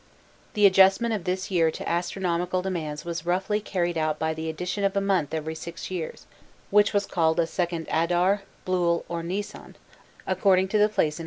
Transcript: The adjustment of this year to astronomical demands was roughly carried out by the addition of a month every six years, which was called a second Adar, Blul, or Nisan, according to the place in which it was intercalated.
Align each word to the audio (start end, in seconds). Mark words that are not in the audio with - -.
The 0.55 0.65
adjustment 0.65 1.13
of 1.13 1.25
this 1.25 1.51
year 1.51 1.69
to 1.69 1.87
astronomical 1.87 2.63
demands 2.63 3.05
was 3.05 3.23
roughly 3.23 3.61
carried 3.61 3.99
out 3.99 4.17
by 4.17 4.33
the 4.33 4.49
addition 4.49 4.83
of 4.83 4.97
a 4.97 4.99
month 4.99 5.31
every 5.31 5.53
six 5.53 5.91
years, 5.91 6.25
which 6.71 6.91
was 6.91 7.05
called 7.05 7.39
a 7.39 7.45
second 7.45 7.87
Adar, 7.91 8.41
Blul, 8.65 9.05
or 9.07 9.21
Nisan, 9.21 9.75
according 10.25 10.69
to 10.69 10.79
the 10.79 10.89
place 10.89 10.89
in 10.89 10.89
which 10.89 10.89
it 10.89 10.97
was 10.97 10.97
intercalated. 10.97 11.19